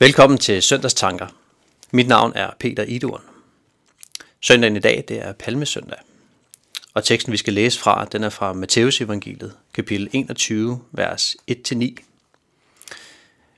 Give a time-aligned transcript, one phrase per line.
[0.00, 1.26] Velkommen til Søndagstanker.
[1.90, 3.22] Mit navn er Peter Iduren.
[4.40, 5.98] Søndagen i dag, det er Palmesøndag.
[6.94, 11.76] Og teksten, vi skal læse fra, den er fra Matteus evangeliet, kapitel 21, vers 1-9.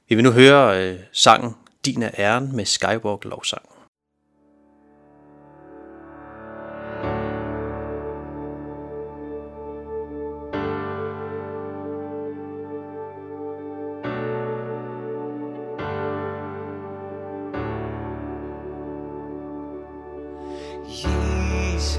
[0.09, 1.55] Vi vil nu høre øh, sangen
[1.85, 3.70] Din er æren med Skywalk lovsang.
[20.91, 21.99] Jesus,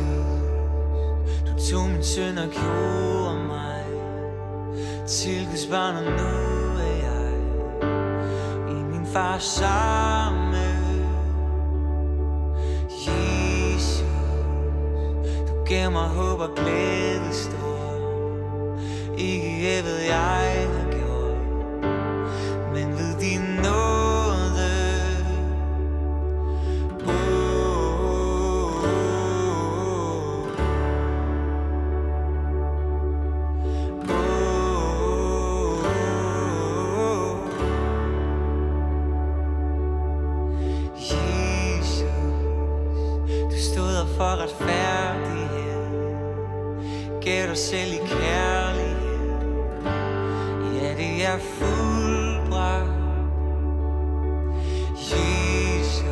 [1.47, 3.85] du tog min synd og gjorde mig
[5.07, 6.09] til Guds barn, og nu
[6.79, 7.33] er jeg
[8.69, 10.57] i min fars samme.
[13.07, 14.03] Jesus,
[15.47, 17.97] du gav mig håb og glæde stor,
[19.17, 20.50] ikke jeg ved jeg
[47.71, 49.31] selv i kærlighed.
[50.81, 52.91] Ja, det er fuldbragt.
[54.95, 56.03] Jesus,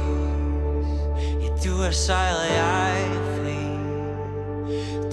[1.42, 3.62] ja, du har sejret, jeg er fri.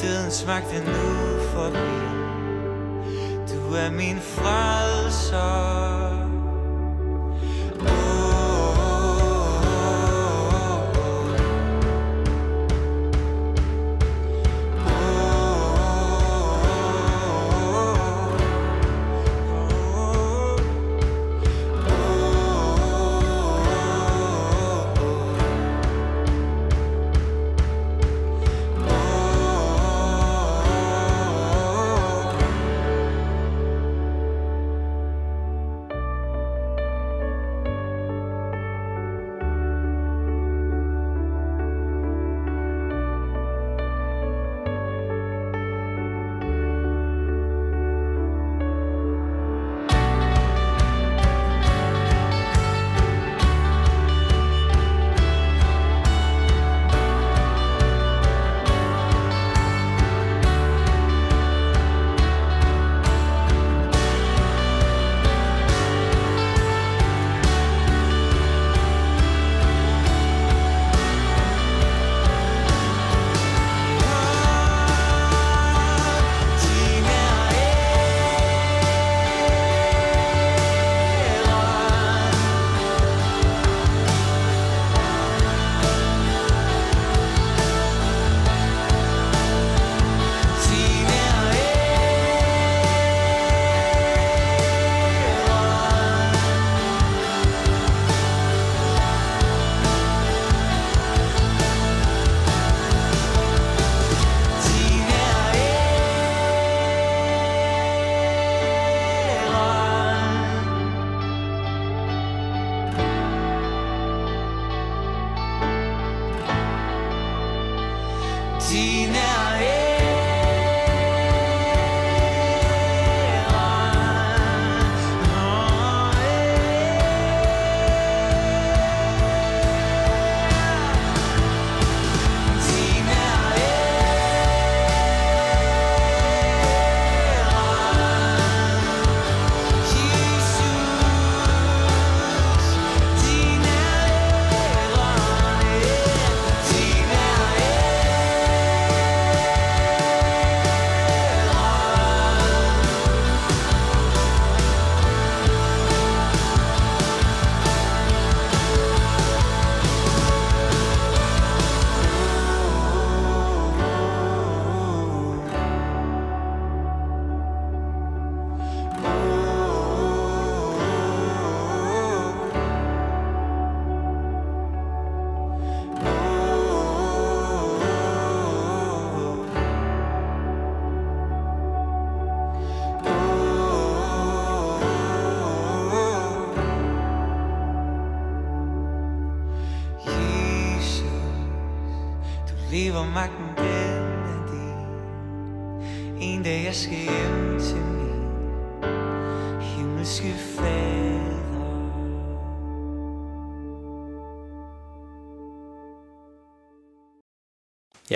[0.03, 1.97] Døden smagte nu forbi.
[3.53, 6.06] Du er min frelser.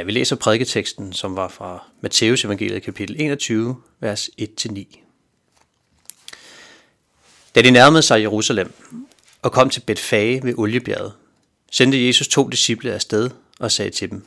[0.00, 4.98] Ja, vi læser prædiketeksten, som var fra Matteus evangeliet kapitel 21, vers 1-9.
[7.54, 8.72] Da de nærmede sig Jerusalem
[9.42, 11.12] og kom til Betfage ved Oliebjerget,
[11.70, 14.26] sendte Jesus to disciple afsted og sagde til dem,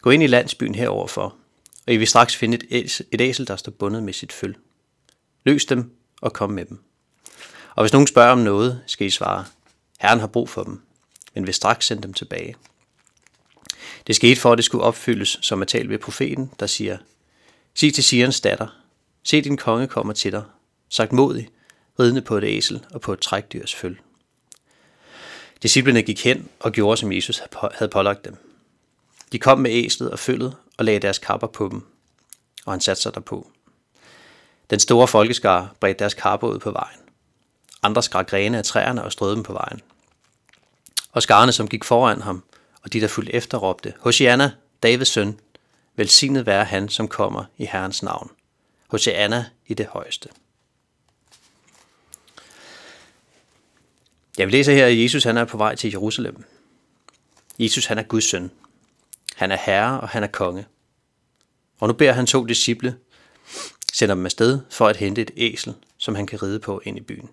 [0.00, 1.36] Gå ind i landsbyen heroverfor,
[1.86, 4.54] og I vil straks finde et æsel, et æsel, der står bundet med sit føl.
[5.44, 6.78] Løs dem og kom med dem.
[7.74, 9.44] Og hvis nogen spørger om noget, skal I svare,
[10.00, 10.80] Herren har brug for dem,
[11.34, 12.56] men vil straks sende dem tilbage.
[14.06, 16.98] Det skete for, at det skulle opfyldes, som er talt ved profeten, der siger,
[17.74, 18.66] Sig til Sirens datter,
[19.22, 20.42] se din konge kommer til dig,
[20.88, 21.48] sagt modig,
[22.00, 23.96] ridende på et æsel og på et trækdyrs føl.
[25.62, 27.42] Disciplerne gik hen og gjorde, som Jesus
[27.74, 28.36] havde pålagt dem.
[29.32, 31.82] De kom med æslet og følget og lagde deres kapper på dem,
[32.66, 33.50] og han satte sig derpå.
[34.70, 36.98] Den store folkeskare bredte deres kapper ud på vejen.
[37.82, 39.80] Andre skar grene af træerne og strøede dem på vejen.
[41.12, 42.44] Og skarne, som gik foran ham,
[42.82, 44.52] og de, der fulgte efter, råbte, Hosianna,
[44.82, 45.40] Davids søn,
[45.96, 48.30] velsignet være han, som kommer i Herrens navn.
[48.88, 50.28] Hosianna i det højeste.
[54.38, 56.44] Jeg vil læse her, at Jesus han er på vej til Jerusalem.
[57.58, 58.50] Jesus han er Guds søn.
[59.36, 60.66] Han er herre, og han er konge.
[61.80, 62.96] Og nu beder han to disciple,
[63.92, 67.00] sender dem afsted for at hente et æsel, som han kan ride på ind i
[67.00, 67.30] byen.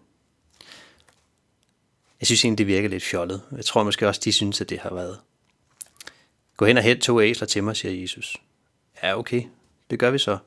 [2.20, 3.42] Jeg synes egentlig, det virker lidt fjollet.
[3.56, 5.20] Jeg tror måske også, de synes, at det har været.
[6.60, 8.38] Gå hen og hent to æsler til mig, siger Jesus.
[9.04, 9.44] Ja, okay.
[9.90, 10.38] Det gør vi så.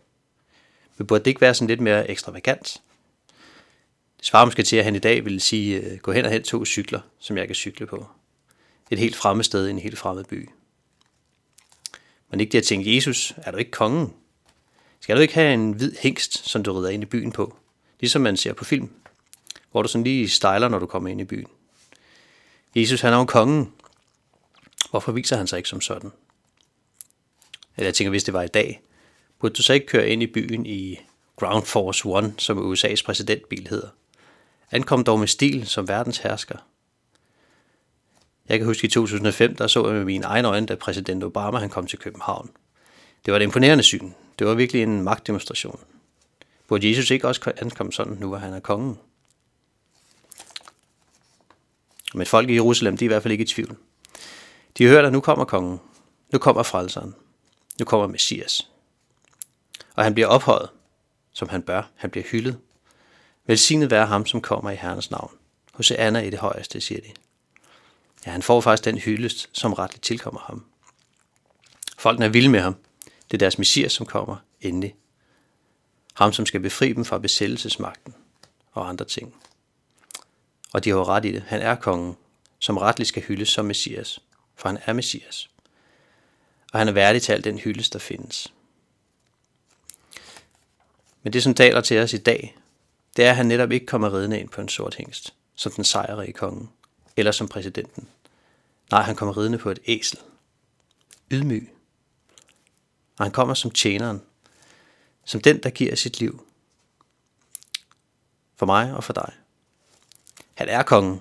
[0.99, 2.83] Men burde det ikke være sådan lidt mere ekstravagant?
[4.19, 6.45] Det svarer måske til, at han i dag ville sige, øh, gå hen og hent
[6.45, 8.07] to cykler, som jeg kan cykle på.
[8.91, 10.51] Et helt fremmed sted i en helt fremmed by.
[12.31, 14.13] Men ikke det at tænke, Jesus, er du ikke kongen?
[15.01, 17.57] Skal du ikke have en hvid hængst, som du rider ind i byen på?
[18.01, 18.91] Ligesom man ser på film,
[19.71, 21.49] hvor du sådan lige stejler, når du kommer ind i byen.
[22.77, 23.73] Jesus, han er jo kongen.
[24.93, 26.13] Hvorfor viser han sig ikke som sådan?
[27.77, 28.83] Eller jeg tænker, hvis det var i dag,
[29.41, 30.99] burde du så ikke køre ind i byen i
[31.37, 33.89] Ground Force One, som USA's præsidentbil hedder?
[34.71, 36.57] Ankom dog med stil som verdens hersker.
[38.49, 41.59] Jeg kan huske i 2005, der så jeg med mine egne øjne, da præsident Obama
[41.59, 42.51] han kom til København.
[43.25, 44.13] Det var et imponerende syn.
[44.39, 45.81] Det var virkelig en magtdemonstration.
[46.69, 48.99] Burde Jesus ikke også ankomme sådan, nu hvor han er kongen?
[52.15, 53.77] Men folk i Jerusalem, de er i hvert fald ikke i tvivl.
[54.83, 55.81] De hører, at nu kommer kongen.
[56.33, 57.15] Nu kommer frelseren.
[57.79, 58.69] Nu kommer Messias.
[59.95, 60.69] Og han bliver ophøjet,
[61.33, 61.91] som han bør.
[61.95, 62.59] Han bliver hyldet.
[63.47, 65.31] Velsignet være ham, som kommer i Herrens navn.
[65.73, 67.09] Hos Anna i det højeste, siger de.
[68.27, 70.65] Ja, han får faktisk den hyldest, som retligt tilkommer ham.
[71.99, 72.77] Folkene er vilde med ham.
[73.05, 74.95] Det er deres messias, som kommer endelig.
[76.15, 78.15] Ham, som skal befri dem fra besættelsesmagten
[78.73, 79.35] og andre ting.
[80.73, 81.43] Og de har jo ret i det.
[81.47, 82.17] Han er kongen,
[82.59, 84.21] som retligt skal hyldes som messias,
[84.57, 85.51] for han er messias.
[86.73, 88.53] Og han er værdig til al den hyldest, der findes.
[91.23, 92.57] Men det, som taler til os i dag,
[93.17, 95.85] det er, at han netop ikke kommer ridende ind på en sort hængst, som den
[95.85, 96.69] sejrige konge,
[97.17, 98.09] eller som præsidenten.
[98.91, 100.19] Nej, han kommer ridende på et æsel.
[101.31, 101.73] Ydmyg.
[103.19, 104.23] Og han kommer som tjeneren,
[105.25, 106.47] som den, der giver sit liv.
[108.57, 109.33] For mig og for dig.
[110.55, 111.21] Han er kongen,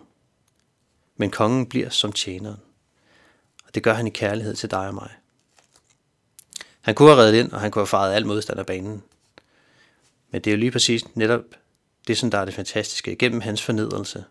[1.15, 2.61] men kongen bliver som tjeneren.
[3.71, 5.09] Og det gør han i kærlighed til dig og mig.
[6.81, 9.03] Han kunne have reddet ind, og han kunne have faret al modstand af banen.
[10.31, 11.41] Men det er jo lige præcis netop
[12.07, 13.15] det, som der er det fantastiske.
[13.15, 14.25] Gennem hans fornedrelse,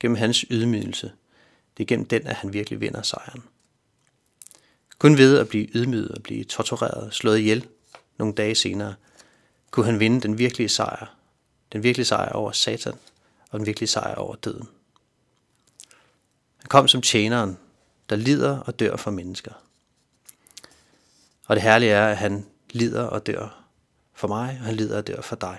[0.00, 1.12] gennem hans ydmygelse,
[1.76, 3.42] det er gennem den, at han virkelig vinder sejren.
[4.98, 7.66] Kun ved at blive ydmyget og blive tortureret, slået ihjel
[8.18, 8.94] nogle dage senere,
[9.70, 11.14] kunne han vinde den virkelige sejr.
[11.72, 12.94] Den virkelige sejr over Satan
[13.50, 14.68] og den virkelige sejr over døden.
[16.58, 17.58] Han kom som tjeneren,
[18.10, 19.52] der lider og dør for mennesker.
[21.46, 23.64] Og det herlige er, at han lider og dør
[24.14, 25.58] for mig, og han lider og dør for dig.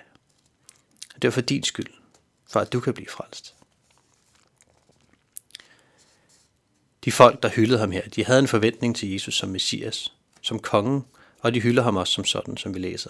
[1.11, 1.93] Han dør for din skyld,
[2.47, 3.55] for at du kan blive frelst.
[7.05, 10.59] De folk, der hyldede ham her, de havde en forventning til Jesus som Messias, som
[10.59, 11.05] kongen,
[11.39, 13.09] og de hylder ham også som sådan, som vi læser.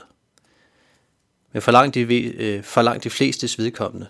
[1.52, 4.10] Men for langt de, øh, for langt de flestes vedkommende,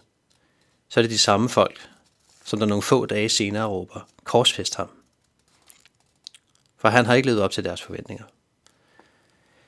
[0.90, 1.90] så er det de samme folk,
[2.46, 4.99] som der nogle få dage senere råber, korsfest ham.
[6.80, 8.26] For han har ikke levet op til deres forventninger.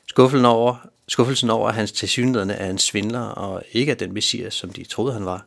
[0.08, 0.76] Skuffelsen over,
[1.08, 4.84] skuffelsen over at hans tilsyneladende er en svindler og ikke er den messias, som de
[4.84, 5.46] troede han var,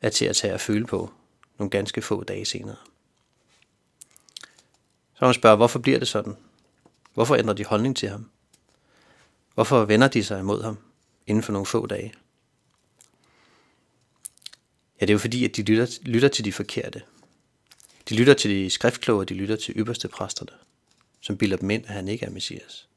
[0.00, 1.10] er til at tage og føle på
[1.58, 2.76] nogle ganske få dage senere.
[5.14, 6.36] Så man spørger, hvorfor bliver det sådan?
[7.14, 8.30] Hvorfor ændrer de holdning til ham?
[9.54, 10.78] Hvorfor vender de sig imod ham
[11.26, 12.14] inden for nogle få dage?
[15.00, 17.02] Ja, det er jo fordi, at de lytter, lytter til de forkerte.
[18.08, 20.67] De lytter til de skriftkloge, og de lytter til ypperste præsterne
[21.20, 22.88] som bilder dem ind, at han ikke er Messias.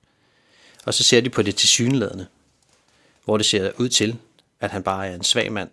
[0.86, 2.28] Og så ser de på det tilsyneladende,
[3.26, 4.18] hvor det ser ud til,
[4.60, 5.70] at han bare er en svag mand,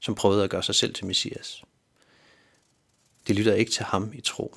[0.00, 1.62] som prøvede at gøre sig selv til Messias.
[3.28, 4.56] De lytter ikke til ham i tro.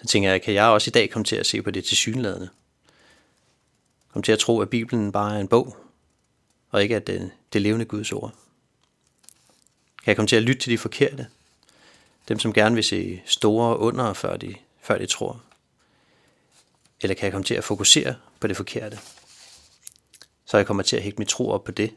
[0.00, 2.48] Så tænker jeg, kan jeg også i dag komme til at se på det tilsyneladende?
[4.12, 5.76] Kom til at tro, at Bibelen bare er en bog,
[6.70, 8.34] og ikke at det, det levende Guds ord.
[10.04, 11.26] Kan jeg komme til at lytte til de forkerte?
[12.28, 15.42] Dem, som gerne vil se store under, før de, før de tror?
[17.02, 18.98] Eller kan jeg komme til at fokusere på det forkerte?
[20.44, 21.94] Så jeg kommer til at hægte mit tro op på det.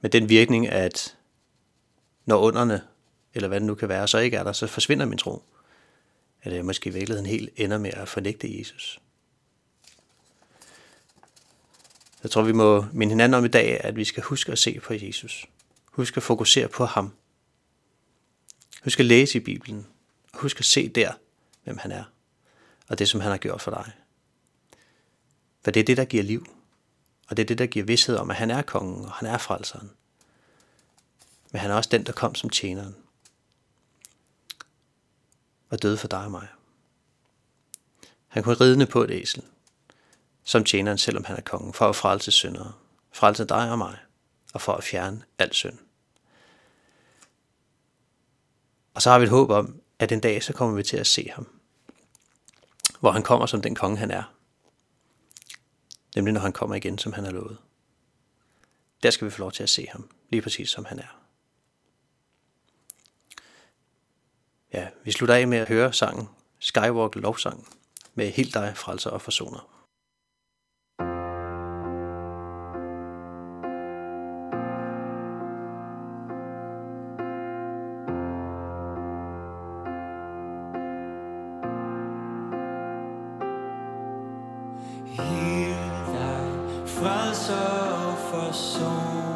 [0.00, 1.16] Med den virkning, at
[2.24, 2.82] når underne,
[3.34, 5.42] eller hvad det nu kan være, så ikke er der, så forsvinder min tro.
[6.44, 9.00] Eller jeg måske i virkeligheden helt ender med at fornægte Jesus.
[12.22, 14.80] Jeg tror, vi må minde hinanden om i dag, at vi skal huske at se
[14.80, 15.46] på Jesus.
[15.92, 17.12] Husk at fokusere på ham.
[18.84, 19.86] Husk at læse i Bibelen.
[20.34, 21.12] Husk at se der,
[21.64, 22.04] hvem han er.
[22.88, 23.92] Og det, som han har gjort for dig.
[25.64, 26.46] For det er det, der giver liv.
[27.28, 29.38] Og det er det, der giver vidshed om, at han er kongen, og han er
[29.38, 29.90] frelseren.
[31.52, 32.96] Men han er også den, der kom som tjeneren.
[35.70, 36.48] Og døde for dig og mig.
[38.28, 39.42] Han kunne ridende på et æsel,
[40.44, 42.72] som tjeneren, selvom han er kongen, for at frelse syndere.
[43.12, 43.98] Frelse dig og mig,
[44.52, 45.78] og for at fjerne al synd.
[48.94, 51.06] Og så har vi et håb om, at en dag så kommer vi til at
[51.06, 51.48] se ham.
[53.00, 54.34] Hvor han kommer som den konge, han er.
[56.16, 57.58] Nemlig når han kommer igen, som han har lovet.
[59.02, 61.20] Der skal vi få lov til at se ham, lige præcis som han er.
[64.72, 66.28] Ja, vi slutter af med at høre sangen
[66.58, 67.68] Skywalk Lovsang
[68.14, 69.79] med Helt dig, frelser og forsoner.
[88.30, 89.29] Frelser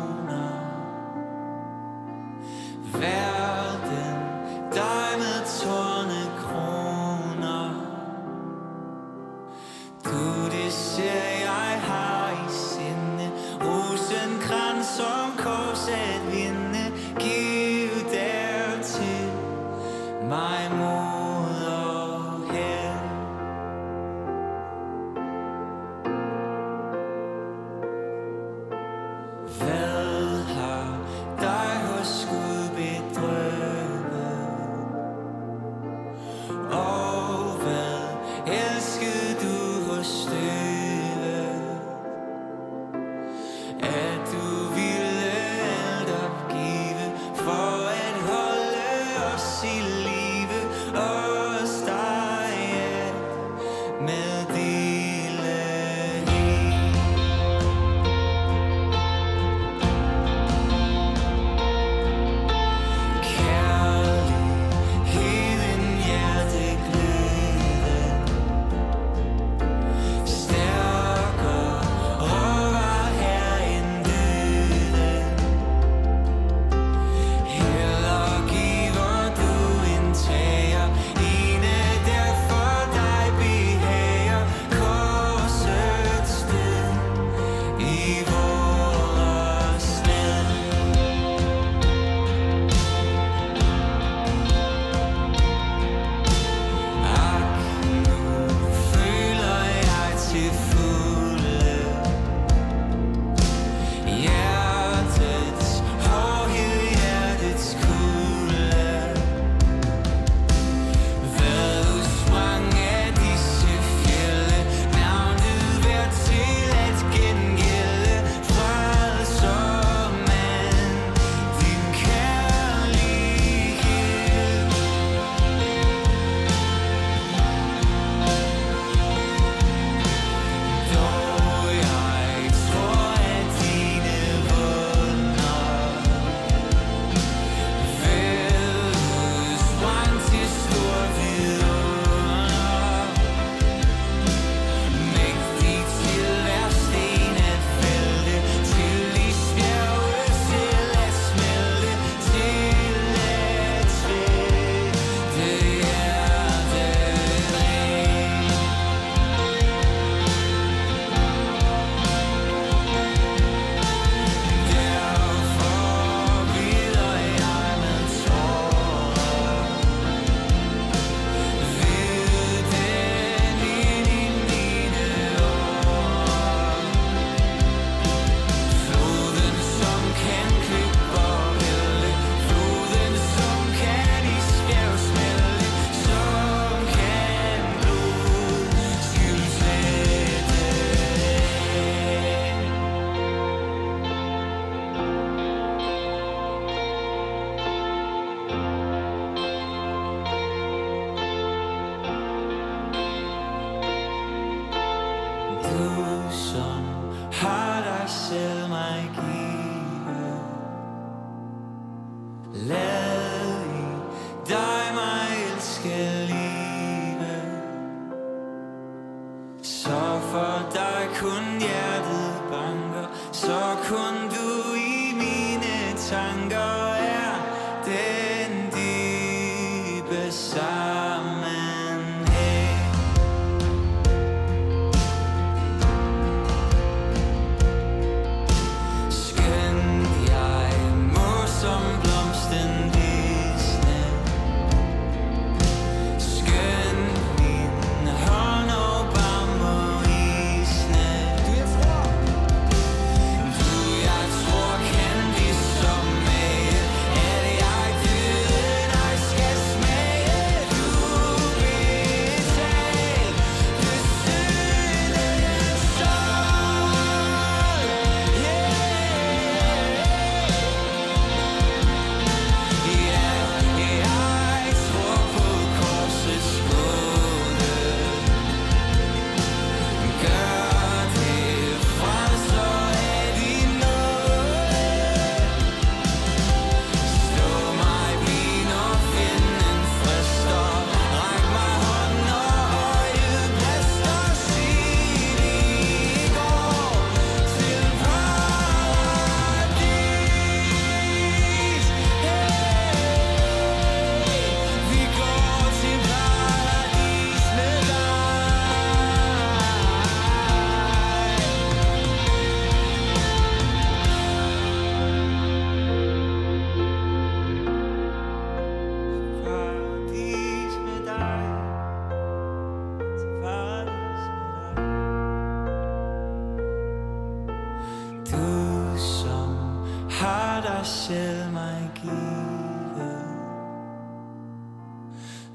[230.45, 230.84] side.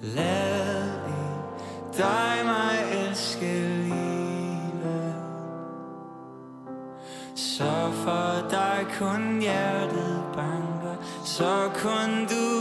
[0.01, 5.15] Lad i dig mig elske livet.
[7.35, 10.95] Så for dig kun hjertet banker.
[11.23, 12.58] Så kun du